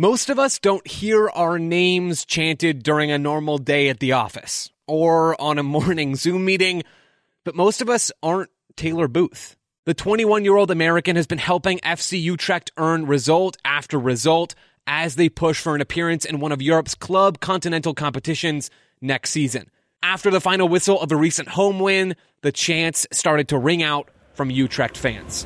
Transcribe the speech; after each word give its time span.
Most 0.00 0.30
of 0.30 0.38
us 0.38 0.58
don't 0.58 0.86
hear 0.86 1.28
our 1.28 1.58
names 1.58 2.24
chanted 2.24 2.82
during 2.82 3.10
a 3.10 3.18
normal 3.18 3.58
day 3.58 3.90
at 3.90 4.00
the 4.00 4.12
office 4.12 4.70
or 4.86 5.38
on 5.38 5.58
a 5.58 5.62
morning 5.76 6.16
Zoom 6.16 6.46
meeting, 6.46 6.84
but 7.44 7.54
most 7.54 7.82
of 7.82 7.90
us 7.90 8.10
aren't 8.22 8.48
Taylor 8.76 9.08
Booth. 9.08 9.58
The 9.84 9.92
21 9.92 10.42
year 10.42 10.56
old 10.56 10.70
American 10.70 11.16
has 11.16 11.26
been 11.26 11.36
helping 11.36 11.80
FC 11.80 12.18
Utrecht 12.18 12.70
earn 12.78 13.04
result 13.04 13.58
after 13.62 13.98
result 13.98 14.54
as 14.86 15.16
they 15.16 15.28
push 15.28 15.60
for 15.60 15.74
an 15.74 15.82
appearance 15.82 16.24
in 16.24 16.40
one 16.40 16.52
of 16.52 16.62
Europe's 16.62 16.94
club 16.94 17.40
continental 17.40 17.92
competitions 17.92 18.70
next 19.02 19.32
season. 19.32 19.70
After 20.02 20.30
the 20.30 20.40
final 20.40 20.66
whistle 20.66 20.98
of 20.98 21.12
a 21.12 21.16
recent 21.16 21.48
home 21.48 21.78
win, 21.78 22.16
the 22.40 22.52
chants 22.52 23.06
started 23.12 23.48
to 23.48 23.58
ring 23.58 23.82
out 23.82 24.08
from 24.32 24.50
Utrecht 24.50 24.96
fans. 24.96 25.44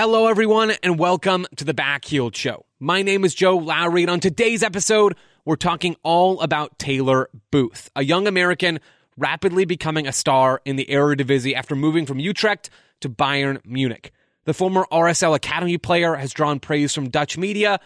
Hello, 0.00 0.28
everyone, 0.28 0.70
and 0.84 0.96
welcome 0.96 1.44
to 1.56 1.64
the 1.64 1.74
Backheeled 1.74 2.36
Show. 2.36 2.64
My 2.78 3.02
name 3.02 3.24
is 3.24 3.34
Joe 3.34 3.56
Lowry, 3.56 4.02
and 4.02 4.10
on 4.12 4.20
today's 4.20 4.62
episode, 4.62 5.16
we're 5.44 5.56
talking 5.56 5.96
all 6.04 6.40
about 6.40 6.78
Taylor 6.78 7.28
Booth, 7.50 7.90
a 7.96 8.04
young 8.04 8.28
American 8.28 8.78
rapidly 9.16 9.64
becoming 9.64 10.06
a 10.06 10.12
star 10.12 10.62
in 10.64 10.76
the 10.76 10.86
Eredivisie 10.88 11.52
after 11.52 11.74
moving 11.74 12.06
from 12.06 12.20
Utrecht 12.20 12.70
to 13.00 13.08
Bayern 13.08 13.58
Munich. 13.66 14.12
The 14.44 14.54
former 14.54 14.86
RSL 14.92 15.34
Academy 15.34 15.78
player 15.78 16.14
has 16.14 16.32
drawn 16.32 16.60
praise 16.60 16.94
from 16.94 17.10
Dutch 17.10 17.36
media 17.36 17.80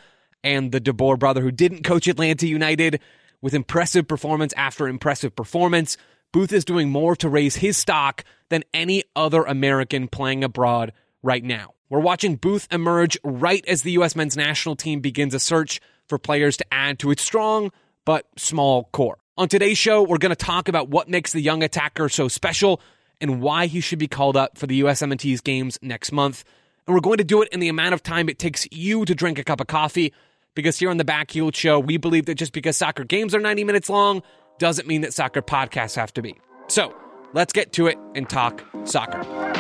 and 0.44 0.70
the 0.70 0.80
De 0.80 0.92
Boer 0.92 1.16
brother 1.16 1.40
who 1.40 1.50
didn't 1.50 1.82
coach 1.82 2.08
Atlanta 2.08 2.46
United 2.46 3.00
with 3.40 3.54
impressive 3.54 4.06
performance 4.06 4.52
after 4.54 4.86
impressive 4.86 5.34
performance. 5.34 5.96
Booth 6.30 6.52
is 6.52 6.66
doing 6.66 6.90
more 6.90 7.16
to 7.16 7.30
raise 7.30 7.56
his 7.56 7.78
stock 7.78 8.22
than 8.50 8.64
any 8.74 9.02
other 9.16 9.44
American 9.44 10.08
playing 10.08 10.44
abroad 10.44 10.92
right 11.22 11.42
now. 11.42 11.72
We're 11.92 12.00
watching 12.00 12.36
Booth 12.36 12.68
emerge 12.70 13.18
right 13.22 13.62
as 13.68 13.82
the 13.82 13.90
U.S. 13.92 14.16
men's 14.16 14.34
national 14.34 14.76
team 14.76 15.00
begins 15.00 15.34
a 15.34 15.38
search 15.38 15.78
for 16.08 16.16
players 16.16 16.56
to 16.56 16.64
add 16.72 16.98
to 17.00 17.10
its 17.10 17.22
strong 17.22 17.70
but 18.06 18.24
small 18.38 18.84
core. 18.92 19.18
On 19.36 19.46
today's 19.46 19.76
show, 19.76 20.02
we're 20.02 20.16
going 20.16 20.30
to 20.30 20.34
talk 20.34 20.68
about 20.68 20.88
what 20.88 21.10
makes 21.10 21.32
the 21.32 21.42
young 21.42 21.62
attacker 21.62 22.08
so 22.08 22.28
special 22.28 22.80
and 23.20 23.42
why 23.42 23.66
he 23.66 23.82
should 23.82 23.98
be 23.98 24.08
called 24.08 24.38
up 24.38 24.56
for 24.56 24.66
the 24.66 24.80
USMNT's 24.80 25.42
games 25.42 25.78
next 25.82 26.12
month. 26.12 26.44
And 26.86 26.94
we're 26.94 27.02
going 27.02 27.18
to 27.18 27.24
do 27.24 27.42
it 27.42 27.50
in 27.52 27.60
the 27.60 27.68
amount 27.68 27.92
of 27.92 28.02
time 28.02 28.30
it 28.30 28.38
takes 28.38 28.66
you 28.72 29.04
to 29.04 29.14
drink 29.14 29.38
a 29.38 29.44
cup 29.44 29.60
of 29.60 29.66
coffee 29.66 30.14
because 30.54 30.78
here 30.78 30.88
on 30.88 30.96
the 30.96 31.04
Backheeled 31.04 31.54
Show, 31.54 31.78
we 31.78 31.98
believe 31.98 32.24
that 32.24 32.36
just 32.36 32.54
because 32.54 32.78
soccer 32.78 33.04
games 33.04 33.34
are 33.34 33.40
90 33.40 33.64
minutes 33.64 33.90
long 33.90 34.22
doesn't 34.56 34.88
mean 34.88 35.02
that 35.02 35.12
soccer 35.12 35.42
podcasts 35.42 35.96
have 35.96 36.14
to 36.14 36.22
be. 36.22 36.40
So 36.68 36.96
let's 37.34 37.52
get 37.52 37.74
to 37.74 37.86
it 37.88 37.98
and 38.14 38.30
talk 38.30 38.64
soccer. 38.84 39.51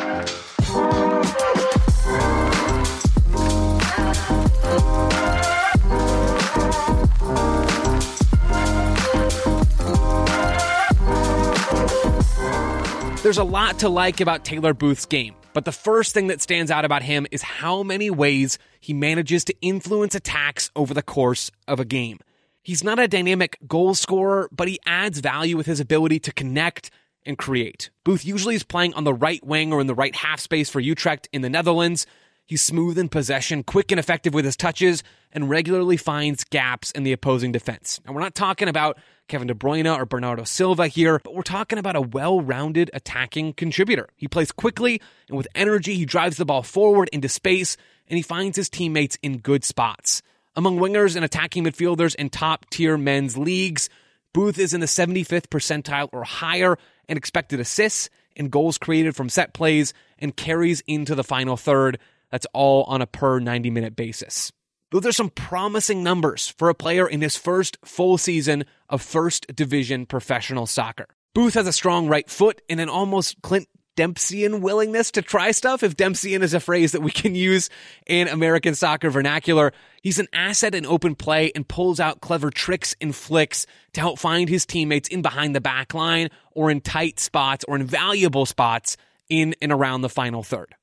There's 13.22 13.38
a 13.38 13.44
lot 13.44 13.78
to 13.78 13.88
like 13.88 14.20
about 14.20 14.44
Taylor 14.44 14.74
Booth's 14.74 15.06
game, 15.06 15.34
but 15.52 15.64
the 15.64 15.72
first 15.72 16.12
thing 16.12 16.26
that 16.26 16.42
stands 16.42 16.70
out 16.70 16.84
about 16.84 17.02
him 17.02 17.26
is 17.30 17.40
how 17.40 17.82
many 17.82 18.10
ways 18.10 18.58
he 18.80 18.92
manages 18.92 19.44
to 19.44 19.54
influence 19.62 20.14
attacks 20.14 20.70
over 20.74 20.92
the 20.92 21.02
course 21.02 21.50
of 21.68 21.78
a 21.78 21.84
game. 21.84 22.18
He's 22.62 22.82
not 22.82 22.98
a 22.98 23.08
dynamic 23.08 23.58
goal 23.66 23.94
scorer, 23.94 24.48
but 24.52 24.68
he 24.68 24.80
adds 24.86 25.20
value 25.20 25.56
with 25.56 25.66
his 25.66 25.80
ability 25.80 26.18
to 26.20 26.32
connect 26.32 26.90
and 27.24 27.38
create. 27.38 27.90
Booth 28.04 28.24
usually 28.24 28.54
is 28.54 28.64
playing 28.64 28.94
on 28.94 29.04
the 29.04 29.14
right 29.14 29.44
wing 29.46 29.72
or 29.72 29.80
in 29.80 29.86
the 29.86 29.94
right 29.94 30.14
half 30.14 30.40
space 30.40 30.68
for 30.68 30.80
Utrecht 30.80 31.28
in 31.32 31.42
the 31.42 31.50
Netherlands. 31.50 32.06
He's 32.52 32.60
smooth 32.60 32.98
in 32.98 33.08
possession, 33.08 33.62
quick 33.62 33.90
and 33.92 33.98
effective 33.98 34.34
with 34.34 34.44
his 34.44 34.58
touches, 34.58 35.02
and 35.32 35.48
regularly 35.48 35.96
finds 35.96 36.44
gaps 36.44 36.90
in 36.90 37.02
the 37.02 37.12
opposing 37.12 37.50
defense. 37.50 37.98
Now, 38.04 38.12
we're 38.12 38.20
not 38.20 38.34
talking 38.34 38.68
about 38.68 38.98
Kevin 39.26 39.48
De 39.48 39.54
Bruyne 39.54 39.96
or 39.96 40.04
Bernardo 40.04 40.44
Silva 40.44 40.86
here, 40.86 41.18
but 41.24 41.34
we're 41.34 41.40
talking 41.40 41.78
about 41.78 41.96
a 41.96 42.02
well 42.02 42.42
rounded 42.42 42.90
attacking 42.92 43.54
contributor. 43.54 44.10
He 44.16 44.28
plays 44.28 44.52
quickly 44.52 45.00
and 45.28 45.38
with 45.38 45.48
energy, 45.54 45.94
he 45.94 46.04
drives 46.04 46.36
the 46.36 46.44
ball 46.44 46.62
forward 46.62 47.08
into 47.10 47.26
space, 47.26 47.78
and 48.06 48.18
he 48.18 48.22
finds 48.22 48.58
his 48.58 48.68
teammates 48.68 49.16
in 49.22 49.38
good 49.38 49.64
spots. 49.64 50.20
Among 50.54 50.78
wingers 50.78 51.16
and 51.16 51.24
attacking 51.24 51.64
midfielders 51.64 52.14
in 52.16 52.28
top 52.28 52.68
tier 52.68 52.98
men's 52.98 53.38
leagues, 53.38 53.88
Booth 54.34 54.58
is 54.58 54.74
in 54.74 54.80
the 54.80 54.86
75th 54.86 55.48
percentile 55.48 56.10
or 56.12 56.22
higher 56.24 56.76
in 57.08 57.16
expected 57.16 57.60
assists 57.60 58.10
and 58.36 58.50
goals 58.50 58.78
created 58.78 59.16
from 59.16 59.28
set 59.28 59.54
plays 59.54 59.94
and 60.18 60.36
carries 60.36 60.82
into 60.86 61.14
the 61.14 61.24
final 61.24 61.56
third. 61.56 61.98
That's 62.32 62.46
all 62.52 62.82
on 62.84 63.00
a 63.00 63.06
per 63.06 63.38
90 63.38 63.70
minute 63.70 63.94
basis. 63.94 64.50
Those 64.90 65.06
are 65.06 65.12
some 65.12 65.30
promising 65.30 66.02
numbers 66.02 66.48
for 66.48 66.68
a 66.68 66.74
player 66.74 67.08
in 67.08 67.20
his 67.20 67.36
first 67.36 67.78
full 67.84 68.18
season 68.18 68.64
of 68.88 69.00
first 69.00 69.54
division 69.54 70.06
professional 70.06 70.66
soccer. 70.66 71.06
Booth 71.34 71.54
has 71.54 71.66
a 71.66 71.72
strong 71.72 72.08
right 72.08 72.28
foot 72.28 72.60
and 72.68 72.80
an 72.80 72.88
almost 72.88 73.40
Clint 73.42 73.68
Dempseyan 73.96 74.60
willingness 74.60 75.10
to 75.12 75.22
try 75.22 75.50
stuff, 75.50 75.82
if 75.82 75.96
Dempseyan 75.96 76.42
is 76.42 76.54
a 76.54 76.60
phrase 76.60 76.92
that 76.92 77.02
we 77.02 77.10
can 77.10 77.34
use 77.34 77.68
in 78.06 78.28
American 78.28 78.74
soccer 78.74 79.10
vernacular. 79.10 79.72
He's 80.02 80.18
an 80.18 80.28
asset 80.32 80.74
in 80.74 80.86
open 80.86 81.14
play 81.14 81.52
and 81.54 81.68
pulls 81.68 82.00
out 82.00 82.22
clever 82.22 82.50
tricks 82.50 82.94
and 83.00 83.14
flicks 83.14 83.66
to 83.92 84.00
help 84.00 84.18
find 84.18 84.48
his 84.48 84.64
teammates 84.64 85.08
in 85.08 85.20
behind 85.20 85.54
the 85.54 85.60
back 85.60 85.92
line 85.92 86.30
or 86.52 86.70
in 86.70 86.80
tight 86.80 87.20
spots 87.20 87.64
or 87.68 87.76
in 87.76 87.84
valuable 87.84 88.46
spots 88.46 88.96
in 89.28 89.54
and 89.60 89.72
around 89.72 90.00
the 90.00 90.08
final 90.08 90.42
third. 90.42 90.74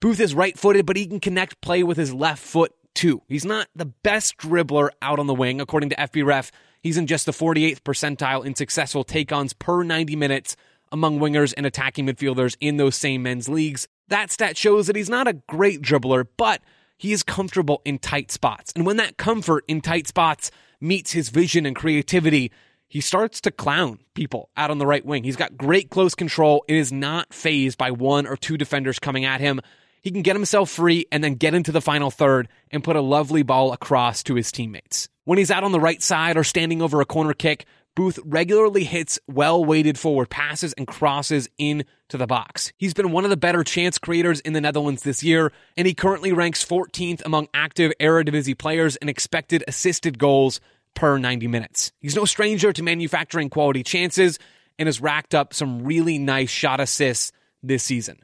Booth 0.00 0.20
is 0.20 0.34
right 0.34 0.58
footed, 0.58 0.86
but 0.86 0.96
he 0.96 1.06
can 1.06 1.20
connect 1.20 1.60
play 1.60 1.82
with 1.82 1.96
his 1.96 2.12
left 2.12 2.42
foot 2.42 2.72
too. 2.94 3.22
He's 3.28 3.44
not 3.44 3.68
the 3.74 3.86
best 3.86 4.36
dribbler 4.36 4.90
out 5.00 5.18
on 5.18 5.26
the 5.26 5.34
wing, 5.34 5.60
according 5.60 5.90
to 5.90 5.96
FBref. 5.96 6.50
He's 6.82 6.96
in 6.96 7.06
just 7.06 7.26
the 7.26 7.32
48th 7.32 7.80
percentile 7.80 8.44
in 8.44 8.54
successful 8.54 9.04
take 9.04 9.32
ons 9.32 9.52
per 9.52 9.82
90 9.82 10.16
minutes 10.16 10.56
among 10.92 11.18
wingers 11.18 11.52
and 11.56 11.66
attacking 11.66 12.06
midfielders 12.06 12.56
in 12.60 12.76
those 12.76 12.94
same 12.94 13.22
men's 13.22 13.48
leagues. 13.48 13.88
That 14.08 14.30
stat 14.30 14.56
shows 14.56 14.86
that 14.86 14.96
he's 14.96 15.10
not 15.10 15.28
a 15.28 15.34
great 15.48 15.82
dribbler, 15.82 16.26
but 16.36 16.62
he 16.96 17.12
is 17.12 17.22
comfortable 17.22 17.82
in 17.84 17.98
tight 17.98 18.30
spots. 18.30 18.72
And 18.74 18.86
when 18.86 18.96
that 18.98 19.16
comfort 19.16 19.64
in 19.66 19.80
tight 19.80 20.06
spots 20.06 20.50
meets 20.80 21.12
his 21.12 21.28
vision 21.30 21.66
and 21.66 21.74
creativity, 21.74 22.52
he 22.88 23.00
starts 23.00 23.40
to 23.42 23.50
clown 23.50 23.98
people 24.14 24.50
out 24.56 24.70
on 24.70 24.78
the 24.78 24.86
right 24.86 25.04
wing. 25.04 25.24
He's 25.24 25.36
got 25.36 25.56
great 25.56 25.90
close 25.90 26.14
control. 26.14 26.64
It 26.68 26.76
is 26.76 26.92
not 26.92 27.34
fazed 27.34 27.78
by 27.78 27.90
one 27.90 28.26
or 28.26 28.36
two 28.36 28.56
defenders 28.56 28.98
coming 28.98 29.24
at 29.24 29.40
him. 29.40 29.60
He 30.06 30.12
can 30.12 30.22
get 30.22 30.36
himself 30.36 30.70
free 30.70 31.06
and 31.10 31.24
then 31.24 31.34
get 31.34 31.52
into 31.52 31.72
the 31.72 31.80
final 31.80 32.12
third 32.12 32.46
and 32.70 32.84
put 32.84 32.94
a 32.94 33.00
lovely 33.00 33.42
ball 33.42 33.72
across 33.72 34.22
to 34.22 34.36
his 34.36 34.52
teammates. 34.52 35.08
When 35.24 35.36
he's 35.36 35.50
out 35.50 35.64
on 35.64 35.72
the 35.72 35.80
right 35.80 36.00
side 36.00 36.36
or 36.36 36.44
standing 36.44 36.80
over 36.80 37.00
a 37.00 37.04
corner 37.04 37.34
kick, 37.34 37.66
Booth 37.96 38.20
regularly 38.24 38.84
hits 38.84 39.18
well 39.26 39.64
weighted 39.64 39.98
forward 39.98 40.30
passes 40.30 40.72
and 40.74 40.86
crosses 40.86 41.48
into 41.58 41.86
the 42.12 42.28
box. 42.28 42.72
He's 42.76 42.94
been 42.94 43.10
one 43.10 43.24
of 43.24 43.30
the 43.30 43.36
better 43.36 43.64
chance 43.64 43.98
creators 43.98 44.38
in 44.38 44.52
the 44.52 44.60
Netherlands 44.60 45.02
this 45.02 45.24
year, 45.24 45.52
and 45.76 45.88
he 45.88 45.92
currently 45.92 46.32
ranks 46.32 46.64
14th 46.64 47.22
among 47.26 47.48
active 47.52 47.92
Eredivisie 47.98 48.56
players 48.56 48.94
in 48.94 49.08
expected 49.08 49.64
assisted 49.66 50.20
goals 50.20 50.60
per 50.94 51.18
90 51.18 51.48
minutes. 51.48 51.90
He's 51.98 52.14
no 52.14 52.26
stranger 52.26 52.72
to 52.72 52.82
manufacturing 52.84 53.50
quality 53.50 53.82
chances 53.82 54.38
and 54.78 54.86
has 54.86 55.00
racked 55.00 55.34
up 55.34 55.52
some 55.52 55.82
really 55.82 56.16
nice 56.20 56.50
shot 56.50 56.78
assists 56.78 57.32
this 57.60 57.82
season. 57.82 58.20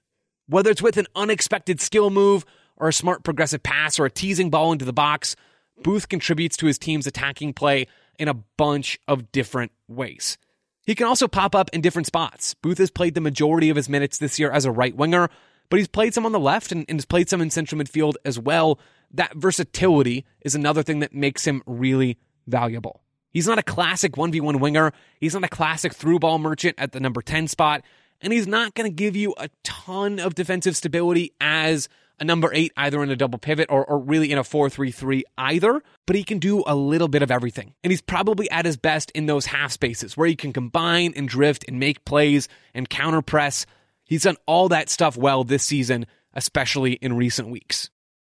Whether 0.52 0.70
it's 0.70 0.82
with 0.82 0.98
an 0.98 1.06
unexpected 1.16 1.80
skill 1.80 2.10
move 2.10 2.44
or 2.76 2.88
a 2.88 2.92
smart 2.92 3.24
progressive 3.24 3.62
pass 3.62 3.98
or 3.98 4.04
a 4.04 4.10
teasing 4.10 4.50
ball 4.50 4.70
into 4.70 4.84
the 4.84 4.92
box, 4.92 5.34
Booth 5.82 6.10
contributes 6.10 6.58
to 6.58 6.66
his 6.66 6.78
team's 6.78 7.06
attacking 7.06 7.54
play 7.54 7.86
in 8.18 8.28
a 8.28 8.34
bunch 8.34 9.00
of 9.08 9.32
different 9.32 9.72
ways. 9.88 10.36
He 10.84 10.94
can 10.94 11.06
also 11.06 11.26
pop 11.26 11.54
up 11.54 11.70
in 11.72 11.80
different 11.80 12.04
spots. 12.06 12.52
Booth 12.52 12.76
has 12.76 12.90
played 12.90 13.14
the 13.14 13.20
majority 13.22 13.70
of 13.70 13.76
his 13.76 13.88
minutes 13.88 14.18
this 14.18 14.38
year 14.38 14.50
as 14.50 14.66
a 14.66 14.70
right 14.70 14.94
winger, 14.94 15.30
but 15.70 15.78
he's 15.78 15.88
played 15.88 16.12
some 16.12 16.26
on 16.26 16.32
the 16.32 16.38
left 16.38 16.70
and, 16.70 16.84
and 16.86 16.98
has 16.98 17.06
played 17.06 17.30
some 17.30 17.40
in 17.40 17.48
central 17.48 17.80
midfield 17.80 18.16
as 18.26 18.38
well. 18.38 18.78
That 19.10 19.34
versatility 19.34 20.26
is 20.42 20.54
another 20.54 20.82
thing 20.82 20.98
that 20.98 21.14
makes 21.14 21.46
him 21.46 21.62
really 21.64 22.18
valuable. 22.46 23.00
He's 23.30 23.46
not 23.46 23.58
a 23.58 23.62
classic 23.62 24.12
1v1 24.12 24.60
winger. 24.60 24.92
He's 25.18 25.32
not 25.32 25.44
a 25.44 25.48
classic 25.48 25.94
through 25.94 26.18
ball 26.18 26.38
merchant 26.38 26.74
at 26.76 26.92
the 26.92 27.00
number 27.00 27.22
10 27.22 27.48
spot 27.48 27.82
and 28.22 28.32
he's 28.32 28.46
not 28.46 28.74
going 28.74 28.90
to 28.90 28.94
give 28.94 29.16
you 29.16 29.34
a 29.36 29.50
ton 29.62 30.18
of 30.18 30.34
defensive 30.34 30.76
stability 30.76 31.32
as 31.40 31.88
a 32.20 32.24
number 32.24 32.50
eight, 32.54 32.72
either 32.76 33.02
in 33.02 33.10
a 33.10 33.16
double 33.16 33.38
pivot 33.38 33.66
or, 33.68 33.84
or 33.84 33.98
really 33.98 34.30
in 34.30 34.38
a 34.38 34.44
4 34.44 34.70
3 34.70 34.90
3 34.92 35.24
either, 35.36 35.82
but 36.06 36.14
he 36.14 36.22
can 36.22 36.38
do 36.38 36.62
a 36.66 36.74
little 36.74 37.08
bit 37.08 37.22
of 37.22 37.30
everything. 37.30 37.74
And 37.82 37.90
he's 37.90 38.00
probably 38.00 38.50
at 38.50 38.64
his 38.64 38.76
best 38.76 39.10
in 39.10 39.26
those 39.26 39.46
half 39.46 39.72
spaces 39.72 40.16
where 40.16 40.28
he 40.28 40.36
can 40.36 40.52
combine 40.52 41.14
and 41.16 41.28
drift 41.28 41.64
and 41.66 41.80
make 41.80 42.04
plays 42.04 42.48
and 42.74 42.88
counter 42.88 43.22
press. 43.22 43.66
He's 44.04 44.22
done 44.22 44.36
all 44.46 44.68
that 44.68 44.88
stuff 44.88 45.16
well 45.16 45.42
this 45.42 45.64
season, 45.64 46.06
especially 46.32 46.92
in 46.92 47.16
recent 47.16 47.48
weeks. 47.48 47.90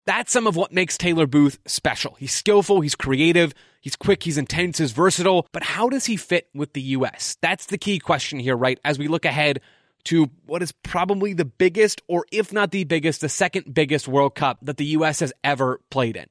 That's 0.07 0.31
some 0.31 0.47
of 0.47 0.55
what 0.55 0.71
makes 0.71 0.97
Taylor 0.97 1.27
Booth 1.27 1.59
special. 1.65 2.15
He's 2.17 2.33
skillful, 2.33 2.79
he's 2.79 2.95
creative, 2.95 3.53
he's 3.81 3.97
quick, 3.97 4.23
he's 4.23 4.37
intense, 4.37 4.77
he's 4.77 4.93
versatile, 4.93 5.45
but 5.51 5.63
how 5.63 5.89
does 5.89 6.05
he 6.05 6.15
fit 6.15 6.47
with 6.55 6.71
the 6.71 6.81
US? 6.81 7.37
That's 7.41 7.65
the 7.65 7.77
key 7.77 7.99
question 7.99 8.39
here, 8.39 8.55
right? 8.55 8.79
As 8.85 8.97
we 8.97 9.09
look 9.09 9.25
ahead 9.25 9.59
to 10.05 10.29
what 10.45 10.63
is 10.63 10.71
probably 10.71 11.33
the 11.33 11.43
biggest, 11.43 12.01
or 12.07 12.25
if 12.31 12.53
not 12.53 12.71
the 12.71 12.85
biggest, 12.85 13.19
the 13.19 13.27
second 13.27 13.73
biggest 13.73 14.07
World 14.07 14.33
Cup 14.33 14.59
that 14.61 14.77
the 14.77 14.85
US 14.85 15.19
has 15.19 15.33
ever 15.43 15.81
played 15.91 16.15
in. 16.15 16.27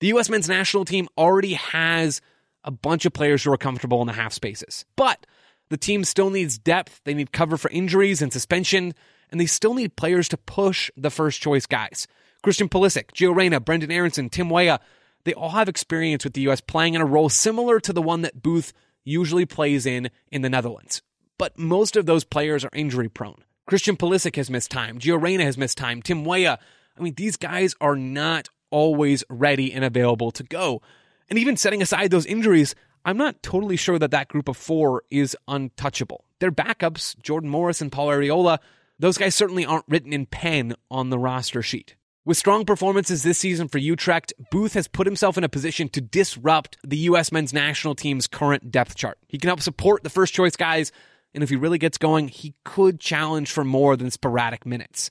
The 0.00 0.08
US 0.08 0.28
men's 0.28 0.48
national 0.48 0.84
team 0.84 1.06
already 1.16 1.54
has 1.54 2.20
a 2.64 2.72
bunch 2.72 3.06
of 3.06 3.12
players 3.12 3.44
who 3.44 3.52
are 3.52 3.56
comfortable 3.56 4.00
in 4.00 4.08
the 4.08 4.12
half 4.12 4.32
spaces, 4.32 4.84
but 4.96 5.24
the 5.68 5.76
team 5.76 6.02
still 6.02 6.30
needs 6.30 6.58
depth. 6.58 7.00
They 7.04 7.14
need 7.14 7.30
cover 7.30 7.58
for 7.58 7.70
injuries 7.70 8.22
and 8.22 8.32
suspension, 8.32 8.92
and 9.30 9.40
they 9.40 9.46
still 9.46 9.74
need 9.74 9.94
players 9.94 10.28
to 10.30 10.36
push 10.36 10.90
the 10.96 11.10
first 11.10 11.40
choice 11.40 11.66
guys. 11.66 12.08
Christian 12.44 12.68
Pulisic, 12.68 13.06
Gio 13.12 13.34
Reyna, 13.34 13.58
Brenden 13.58 13.90
Aaronson, 13.90 14.28
Tim 14.28 14.50
Weah, 14.50 14.78
they 15.24 15.32
all 15.32 15.52
have 15.52 15.66
experience 15.66 16.24
with 16.24 16.34
the 16.34 16.42
U.S. 16.42 16.60
playing 16.60 16.92
in 16.92 17.00
a 17.00 17.06
role 17.06 17.30
similar 17.30 17.80
to 17.80 17.90
the 17.90 18.02
one 18.02 18.20
that 18.20 18.42
Booth 18.42 18.74
usually 19.02 19.46
plays 19.46 19.86
in 19.86 20.10
in 20.30 20.42
the 20.42 20.50
Netherlands. 20.50 21.00
But 21.38 21.58
most 21.58 21.96
of 21.96 22.04
those 22.04 22.22
players 22.22 22.62
are 22.62 22.70
injury 22.74 23.08
prone. 23.08 23.42
Christian 23.66 23.96
Pulisic 23.96 24.36
has 24.36 24.50
missed 24.50 24.70
time. 24.70 24.98
Gio 24.98 25.18
Reyna 25.18 25.42
has 25.44 25.56
missed 25.56 25.78
time. 25.78 26.02
Tim 26.02 26.26
Weah. 26.26 26.58
I 26.98 27.00
mean, 27.00 27.14
these 27.14 27.38
guys 27.38 27.74
are 27.80 27.96
not 27.96 28.50
always 28.68 29.24
ready 29.30 29.72
and 29.72 29.82
available 29.82 30.30
to 30.32 30.42
go. 30.42 30.82
And 31.30 31.38
even 31.38 31.56
setting 31.56 31.80
aside 31.80 32.10
those 32.10 32.26
injuries, 32.26 32.74
I'm 33.06 33.16
not 33.16 33.42
totally 33.42 33.76
sure 33.76 33.98
that 33.98 34.10
that 34.10 34.28
group 34.28 34.48
of 34.48 34.58
four 34.58 35.02
is 35.10 35.34
untouchable. 35.48 36.26
Their 36.40 36.52
backups, 36.52 37.18
Jordan 37.22 37.48
Morris 37.48 37.80
and 37.80 37.90
Paul 37.90 38.08
Arriola, 38.08 38.58
those 38.98 39.16
guys 39.16 39.34
certainly 39.34 39.64
aren't 39.64 39.88
written 39.88 40.12
in 40.12 40.26
pen 40.26 40.74
on 40.90 41.08
the 41.08 41.18
roster 41.18 41.62
sheet. 41.62 41.96
With 42.26 42.38
strong 42.38 42.64
performances 42.64 43.22
this 43.22 43.36
season 43.36 43.68
for 43.68 43.76
Utrecht, 43.76 44.32
Booth 44.50 44.72
has 44.72 44.88
put 44.88 45.06
himself 45.06 45.36
in 45.36 45.44
a 45.44 45.48
position 45.48 45.90
to 45.90 46.00
disrupt 46.00 46.78
the 46.82 46.96
U.S. 46.96 47.30
men's 47.30 47.52
national 47.52 47.94
team's 47.94 48.26
current 48.26 48.70
depth 48.70 48.94
chart. 48.94 49.18
He 49.28 49.36
can 49.36 49.48
help 49.48 49.60
support 49.60 50.02
the 50.02 50.08
first 50.08 50.32
choice 50.32 50.56
guys, 50.56 50.90
and 51.34 51.42
if 51.42 51.50
he 51.50 51.56
really 51.56 51.76
gets 51.76 51.98
going, 51.98 52.28
he 52.28 52.54
could 52.64 52.98
challenge 52.98 53.52
for 53.52 53.62
more 53.62 53.94
than 53.94 54.10
sporadic 54.10 54.64
minutes. 54.64 55.10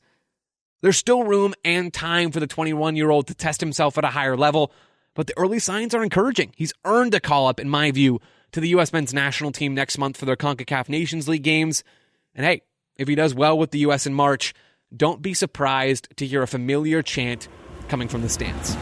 There's 0.82 0.98
still 0.98 1.24
room 1.24 1.54
and 1.64 1.94
time 1.94 2.32
for 2.32 2.40
the 2.40 2.48
21 2.48 2.96
year 2.96 3.12
old 3.12 3.28
to 3.28 3.36
test 3.36 3.62
himself 3.62 3.96
at 4.00 4.04
a 4.04 4.08
higher 4.08 4.36
level, 4.36 4.72
but 5.14 5.28
the 5.28 5.38
early 5.38 5.60
signs 5.60 5.94
are 5.94 6.04
encouraging. 6.04 6.52
He's 6.56 6.74
earned 6.84 7.14
a 7.14 7.20
call 7.20 7.46
up, 7.46 7.60
in 7.60 7.70
my 7.70 7.92
view, 7.92 8.22
to 8.54 8.60
the 8.60 8.70
U.S. 8.70 8.92
men's 8.92 9.14
national 9.14 9.52
team 9.52 9.76
next 9.76 10.00
month 10.00 10.18
for 10.18 10.26
their 10.26 10.36
CONCACAF 10.36 10.90
Nations 10.90 11.28
League 11.28 11.44
games. 11.44 11.84
And 12.34 12.44
hey, 12.44 12.64
if 12.98 13.08
he 13.08 13.14
does 13.14 13.36
well 13.36 13.56
with 13.56 13.70
the 13.70 13.80
U.S. 13.80 14.08
in 14.08 14.16
March, 14.16 14.56
don't 14.96 15.22
be 15.22 15.34
surprised 15.34 16.08
to 16.18 16.26
hear 16.26 16.44
a 16.44 16.48
familiar 16.48 17.02
chant 17.02 17.48
coming 17.88 18.08
from 18.08 18.22
the 18.22 18.30
stands. 18.30 18.78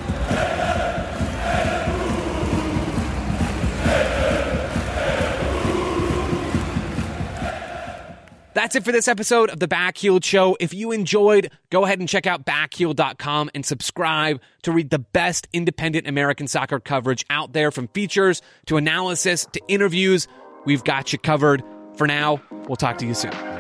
That's 8.54 8.76
it 8.76 8.84
for 8.84 8.92
this 8.92 9.08
episode 9.08 9.50
of 9.50 9.60
the 9.60 9.68
Backheeled 9.68 10.26
Show. 10.26 10.58
If 10.60 10.74
you 10.74 10.92
enjoyed, 10.92 11.52
go 11.70 11.86
ahead 11.86 12.00
and 12.00 12.10
check 12.10 12.28
out 12.28 12.46
backheeled.com 12.46 13.50
and 13.56 13.66
subscribe 13.66 14.42
to 14.64 14.74
read 14.74 14.90
the 14.90 15.00
best 15.00 15.48
independent 15.54 16.06
American 16.06 16.48
soccer 16.48 16.80
coverage 16.82 17.26
out 17.30 17.54
there 17.54 17.72
from 17.72 17.88
features 17.88 18.42
to 18.66 18.76
analysis 18.76 19.48
to 19.54 19.62
interviews. 19.70 20.28
We've 20.66 20.84
got 20.84 21.14
you 21.14 21.20
covered. 21.20 21.64
For 21.96 22.08
now, 22.08 22.42
we'll 22.68 22.76
talk 22.76 22.98
to 23.00 23.06
you 23.06 23.14
soon. 23.14 23.51